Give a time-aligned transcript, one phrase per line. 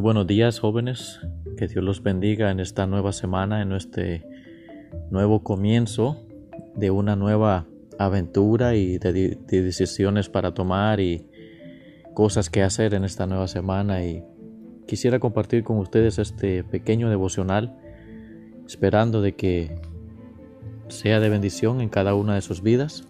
[0.00, 1.18] Buenos días jóvenes,
[1.56, 4.24] que Dios los bendiga en esta nueva semana, en este
[5.10, 6.24] nuevo comienzo
[6.76, 7.66] de una nueva
[7.98, 11.26] aventura y de, decisiones para tomar y
[12.14, 14.04] cosas que hacer en esta nueva semana.
[14.04, 14.22] Y
[14.86, 17.76] quisiera compartir con ustedes este pequeño devocional
[18.68, 19.80] esperando de que
[20.86, 23.08] sea de bendición en cada una de sus vidas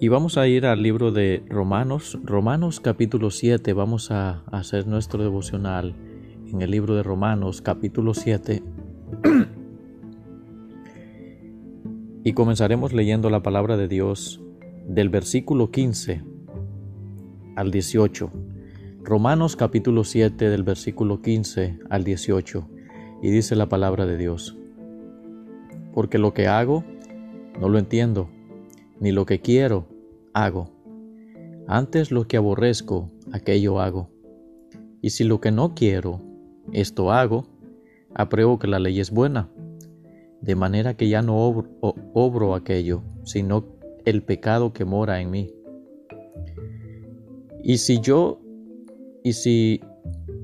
[0.00, 5.24] y vamos a ir al libro de Romanos, Romanos capítulo 7, vamos a hacer nuestro
[5.24, 5.96] devocional
[6.46, 8.62] en el libro de Romanos capítulo 7.
[12.24, 14.40] y comenzaremos leyendo la palabra de Dios
[14.86, 16.22] del versículo 15
[17.56, 18.30] al 18.
[19.02, 22.68] Romanos capítulo 7 del versículo 15 al 18.
[23.20, 24.56] Y dice la palabra de Dios.
[25.92, 26.84] Porque lo que hago
[27.60, 28.30] no lo entiendo
[29.00, 29.86] ni lo que quiero
[30.32, 30.70] hago.
[31.66, 34.10] Antes lo que aborrezco, aquello hago.
[35.02, 36.20] Y si lo que no quiero,
[36.72, 37.46] esto hago,
[38.14, 39.50] apruebo que la ley es buena,
[40.40, 41.36] de manera que ya no
[42.14, 43.64] obro, aquello, sino
[44.04, 45.50] el pecado que mora en mí.
[47.62, 48.40] Y si yo,
[49.22, 49.80] y si,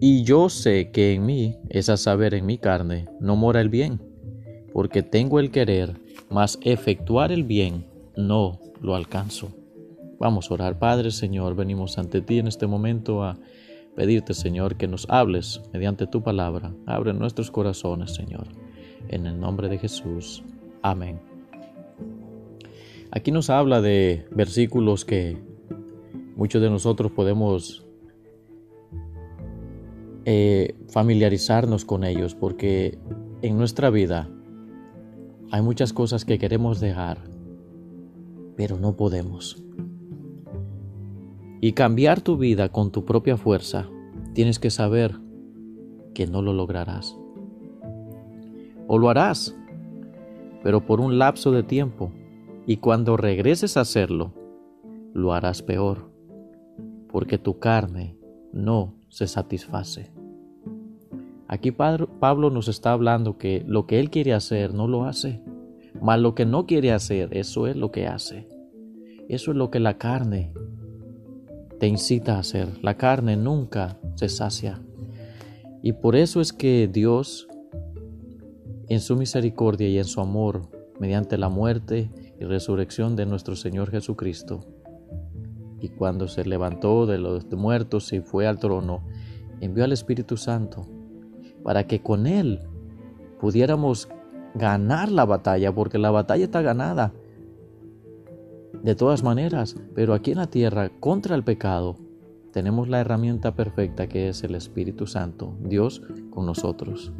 [0.00, 3.70] y yo sé que en mí, es a saber en mi carne, no mora el
[3.70, 4.00] bien,
[4.72, 5.94] porque tengo el querer,
[6.28, 9.50] mas efectuar el bien no lo alcanzo.
[10.18, 13.38] Vamos a orar, Padre Señor, venimos ante ti en este momento a
[13.94, 16.74] pedirte, Señor, que nos hables mediante tu palabra.
[16.86, 18.48] Abre nuestros corazones, Señor.
[19.08, 20.42] En el nombre de Jesús.
[20.82, 21.20] Amén.
[23.10, 25.36] Aquí nos habla de versículos que
[26.36, 27.86] muchos de nosotros podemos
[30.24, 32.98] eh, familiarizarnos con ellos porque
[33.42, 34.28] en nuestra vida
[35.50, 37.33] hay muchas cosas que queremos dejar
[38.56, 39.62] pero no podemos.
[41.60, 43.88] Y cambiar tu vida con tu propia fuerza,
[44.34, 45.16] tienes que saber
[46.12, 47.16] que no lo lograrás.
[48.86, 49.56] O lo harás,
[50.62, 52.12] pero por un lapso de tiempo,
[52.66, 54.32] y cuando regreses a hacerlo,
[55.12, 56.10] lo harás peor,
[57.08, 58.16] porque tu carne
[58.52, 60.12] no se satisface.
[61.46, 65.42] Aquí Pablo nos está hablando que lo que él quiere hacer no lo hace.
[66.04, 68.46] Mas lo que no quiere hacer, eso es lo que hace.
[69.26, 70.52] Eso es lo que la carne
[71.80, 72.68] te incita a hacer.
[72.84, 74.82] La carne nunca se sacia.
[75.82, 77.48] Y por eso es que Dios,
[78.90, 80.68] en su misericordia y en su amor,
[81.00, 84.60] mediante la muerte y resurrección de nuestro Señor Jesucristo,
[85.80, 89.06] y cuando se levantó de los muertos y fue al trono,
[89.62, 90.86] envió al Espíritu Santo
[91.62, 92.60] para que con Él
[93.40, 94.10] pudiéramos
[94.54, 97.12] ganar la batalla, porque la batalla está ganada.
[98.82, 101.96] De todas maneras, pero aquí en la tierra, contra el pecado,
[102.52, 107.12] tenemos la herramienta perfecta que es el Espíritu Santo, Dios con nosotros.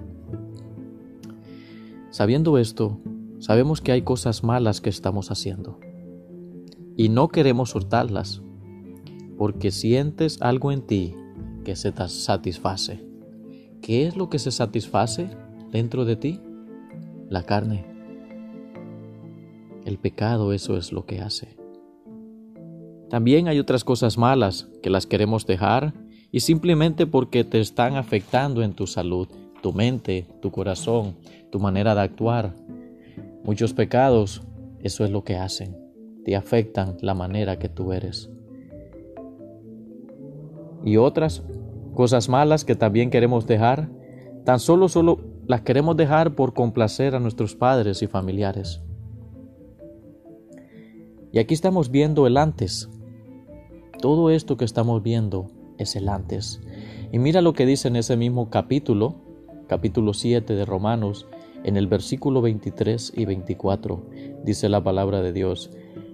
[2.10, 3.00] Sabiendo esto,
[3.40, 5.80] sabemos que hay cosas malas que estamos haciendo
[6.96, 8.42] y no queremos soltarlas,
[9.36, 11.16] porque sientes algo en ti
[11.64, 13.04] que se satisface.
[13.80, 15.28] ¿Qué es lo que se satisface
[15.72, 16.40] dentro de ti?
[17.34, 17.84] La carne.
[19.84, 21.56] El pecado eso es lo que hace.
[23.10, 25.92] También hay otras cosas malas que las queremos dejar
[26.32, 29.28] y simplemente porque te están afectando en tu salud,
[29.62, 31.16] tu mente, tu corazón,
[31.50, 32.54] tu manera de actuar.
[33.44, 34.42] Muchos pecados,
[34.80, 35.76] eso es lo que hacen,
[36.24, 38.30] te afectan la manera que tú eres.
[40.82, 41.42] Y otras
[41.94, 43.88] cosas malas que también queremos dejar,
[44.44, 48.80] tan solo solo las queremos dejar por complacer a nuestros padres y familiares.
[51.32, 52.88] Y aquí estamos viendo el antes.
[54.00, 56.60] Todo esto que estamos viendo es el antes.
[57.12, 59.16] Y mira lo que dice en ese mismo capítulo,
[59.66, 61.26] capítulo 7 de Romanos,
[61.64, 64.02] en el versículo 23 y 24,
[64.44, 65.70] dice la palabra de Dios,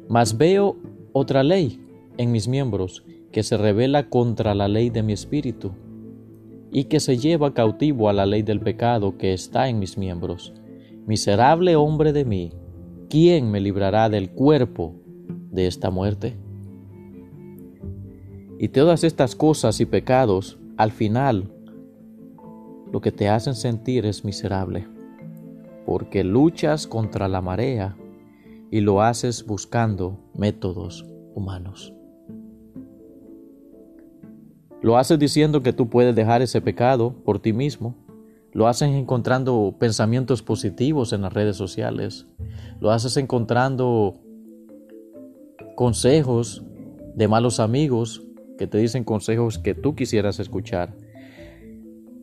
[0.08, 0.76] mas veo
[1.12, 1.80] otra ley
[2.18, 5.72] en mis miembros que se revela contra la ley de mi espíritu
[6.72, 10.54] y que se lleva cautivo a la ley del pecado que está en mis miembros.
[11.06, 12.52] Miserable hombre de mí,
[13.08, 14.94] ¿quién me librará del cuerpo
[15.50, 16.36] de esta muerte?
[18.58, 21.50] Y todas estas cosas y pecados, al final,
[22.92, 24.86] lo que te hacen sentir es miserable,
[25.86, 27.96] porque luchas contra la marea
[28.70, 31.94] y lo haces buscando métodos humanos.
[34.82, 37.94] Lo haces diciendo que tú puedes dejar ese pecado por ti mismo.
[38.52, 42.26] Lo haces encontrando pensamientos positivos en las redes sociales.
[42.80, 44.20] Lo haces encontrando
[45.76, 46.64] consejos
[47.14, 48.22] de malos amigos
[48.58, 50.94] que te dicen consejos que tú quisieras escuchar.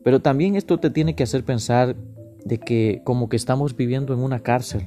[0.04, 1.96] Pero también esto te tiene que hacer pensar
[2.44, 4.86] de que como que estamos viviendo en una cárcel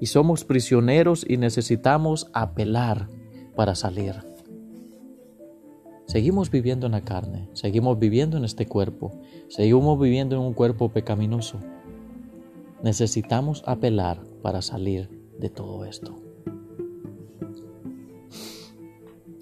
[0.00, 3.08] y somos prisioneros y necesitamos apelar
[3.56, 4.14] para salir.
[6.08, 9.12] Seguimos viviendo en la carne, seguimos viviendo en este cuerpo,
[9.48, 11.58] seguimos viviendo en un cuerpo pecaminoso.
[12.82, 16.16] Necesitamos apelar para salir de todo esto.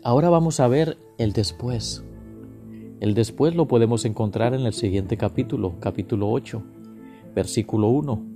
[0.03, 2.03] Ahora vamos a ver el después.
[2.99, 6.65] El después lo podemos encontrar en el siguiente capítulo, capítulo 8,
[7.33, 8.36] versículo 1.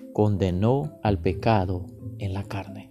[0.13, 1.85] condenó al pecado
[2.19, 2.89] en la carne.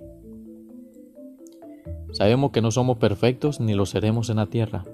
[2.12, 4.84] Sabemos que no somos perfectos ni lo seremos en la tierra.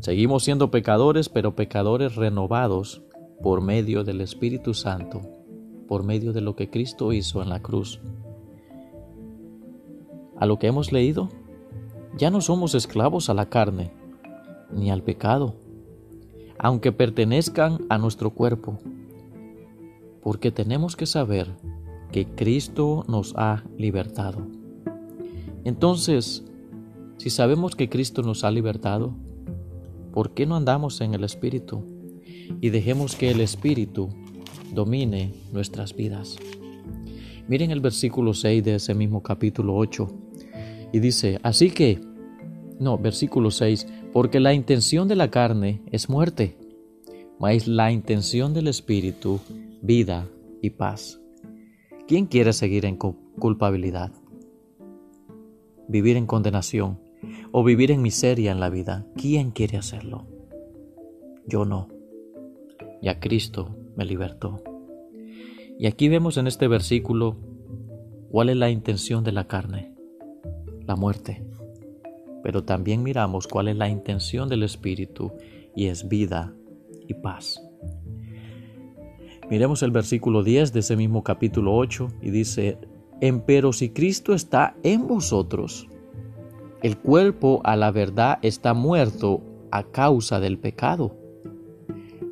[0.00, 3.02] Seguimos siendo pecadores, pero pecadores renovados
[3.42, 5.20] por medio del Espíritu Santo,
[5.86, 8.00] por medio de lo que Cristo hizo en la cruz.
[10.38, 11.28] A lo que hemos leído,
[12.16, 13.90] ya no somos esclavos a la carne,
[14.70, 15.54] ni al pecado,
[16.58, 18.78] aunque pertenezcan a nuestro cuerpo,
[20.26, 21.54] porque tenemos que saber
[22.10, 24.44] que Cristo nos ha libertado.
[25.62, 26.42] Entonces,
[27.16, 29.14] si sabemos que Cristo nos ha libertado,
[30.12, 31.84] ¿por qué no andamos en el Espíritu?
[32.60, 34.08] y dejemos que el Espíritu
[34.74, 36.36] domine nuestras vidas.
[37.46, 40.08] Miren el versículo 6 de ese mismo capítulo 8
[40.92, 42.00] y dice, así que,
[42.80, 46.56] no, versículo 6, porque la intención de la carne es muerte,
[47.38, 49.38] mas la intención del Espíritu,
[49.82, 50.28] vida
[50.62, 51.20] y paz.
[52.06, 54.12] ¿Quién quiere seguir en culpabilidad?
[55.88, 57.00] Vivir en condenación
[57.52, 59.06] o vivir en miseria en la vida.
[59.16, 60.26] ¿Quién quiere hacerlo?
[61.46, 61.96] Yo no
[63.00, 64.62] y a Cristo me libertó.
[65.78, 67.36] Y aquí vemos en este versículo
[68.30, 69.92] cuál es la intención de la carne,
[70.86, 71.44] la muerte.
[72.42, 75.32] Pero también miramos cuál es la intención del Espíritu
[75.74, 76.54] y es vida
[77.06, 77.60] y paz.
[79.50, 82.78] Miremos el versículo 10 de ese mismo capítulo 8 y dice,
[83.20, 85.88] Empero si Cristo está en vosotros,
[86.82, 91.26] el cuerpo a la verdad está muerto a causa del pecado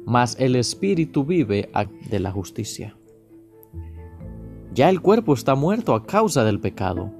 [0.06, 1.70] mas el espíritu vive
[2.10, 2.96] de la justicia.
[4.72, 7.10] Ya el cuerpo está muerto a causa del pecado.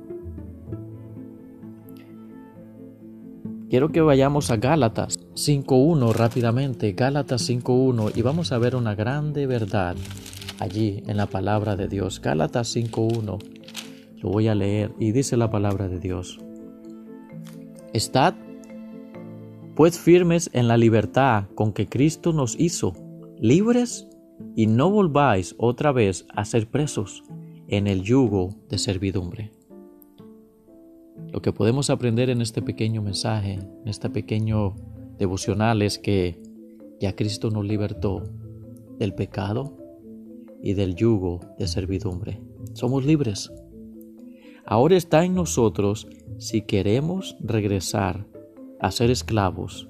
[3.71, 9.49] Quiero que vayamos a Gálatas 5.1 rápidamente, Gálatas 5.1 y vamos a ver una grande
[9.49, 9.97] verdad
[10.61, 12.21] allí en la palabra de Dios.
[12.21, 13.39] Gálatas 5.1,
[14.23, 16.39] lo voy a leer y dice la palabra de Dios.
[17.93, 18.35] Estad
[19.75, 22.93] pues firmes en la libertad con que Cristo nos hizo,
[23.41, 24.07] libres,
[24.55, 27.25] y no volváis otra vez a ser presos
[27.67, 29.51] en el yugo de servidumbre.
[31.33, 34.77] Lo que podemos aprender en este pequeño mensaje, en este pequeño
[35.19, 36.41] devocional, es que
[37.01, 38.23] ya Cristo nos libertó
[38.99, 39.77] del pecado
[40.63, 42.41] y del yugo de servidumbre.
[42.73, 43.53] Somos libres.
[44.67, 48.27] Ahora está en nosotros si queremos regresar
[48.81, 49.89] a ser esclavos,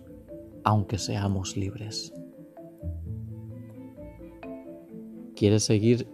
[0.65, 2.13] aunque seamos libres.
[5.37, 6.09] ¿Quieres seguir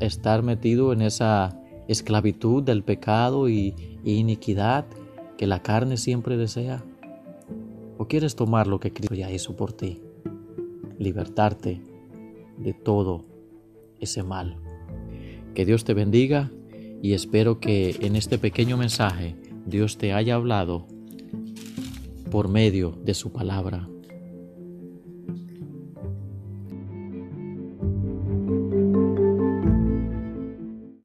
[0.00, 3.74] estar metido en esa esclavitud del pecado y,
[4.04, 4.86] iniquidad
[5.36, 6.84] que la carne siempre desea?
[8.00, 10.00] ¿O quieres tomar lo que Cristo ya hizo por ti?
[10.98, 11.82] Libertarte
[12.56, 13.26] de todo
[13.98, 14.56] ese mal.
[15.54, 16.50] Que Dios te bendiga
[17.02, 20.86] y espero que en este pequeño mensaje Dios te haya hablado
[22.30, 23.86] por medio de su palabra.